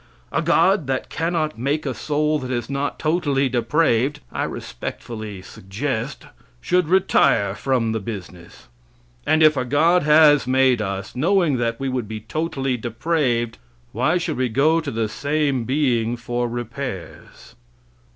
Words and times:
A 0.31 0.41
god 0.41 0.87
that 0.87 1.11
cannot 1.11 1.59
make 1.59 1.85
a 1.85 1.93
soul 1.93 2.39
that 2.39 2.49
is 2.49 2.71
not 2.71 2.97
totally 2.97 3.47
depraved, 3.49 4.19
I 4.31 4.45
respectfully 4.45 5.43
suggest, 5.43 6.25
should 6.59 6.89
retire 6.89 7.53
from 7.53 7.91
the 7.91 7.99
business. 7.99 8.67
And 9.27 9.43
if 9.43 9.55
a 9.55 9.63
god 9.63 10.01
has 10.01 10.47
made 10.47 10.81
us, 10.81 11.15
knowing 11.15 11.57
that 11.57 11.79
we 11.79 11.87
would 11.87 12.07
be 12.07 12.19
totally 12.21 12.77
depraved, 12.77 13.59
why 13.91 14.17
should 14.17 14.37
we 14.37 14.49
go 14.49 14.81
to 14.81 14.89
the 14.89 15.07
same 15.07 15.65
being 15.65 16.17
for 16.17 16.49
repairs? 16.49 17.53